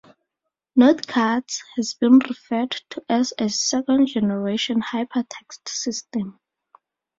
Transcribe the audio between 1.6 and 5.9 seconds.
has been referred to as a "second generation" hypertext